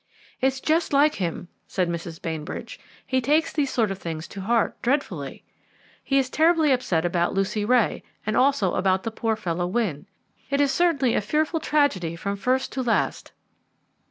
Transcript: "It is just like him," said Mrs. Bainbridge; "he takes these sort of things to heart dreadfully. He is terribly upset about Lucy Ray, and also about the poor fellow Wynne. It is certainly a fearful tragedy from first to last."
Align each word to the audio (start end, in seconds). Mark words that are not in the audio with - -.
"It 0.41 0.47
is 0.47 0.59
just 0.59 0.93
like 0.93 1.13
him," 1.21 1.47
said 1.67 1.87
Mrs. 1.87 2.19
Bainbridge; 2.19 2.79
"he 3.05 3.21
takes 3.21 3.53
these 3.53 3.69
sort 3.71 3.91
of 3.91 3.99
things 3.99 4.27
to 4.29 4.41
heart 4.41 4.81
dreadfully. 4.81 5.43
He 6.03 6.17
is 6.17 6.27
terribly 6.27 6.71
upset 6.71 7.05
about 7.05 7.35
Lucy 7.35 7.63
Ray, 7.63 8.01
and 8.25 8.35
also 8.35 8.73
about 8.73 9.03
the 9.03 9.11
poor 9.11 9.35
fellow 9.35 9.67
Wynne. 9.67 10.07
It 10.49 10.59
is 10.59 10.71
certainly 10.71 11.13
a 11.13 11.21
fearful 11.21 11.59
tragedy 11.59 12.15
from 12.15 12.35
first 12.35 12.71
to 12.71 12.81
last." 12.81 13.31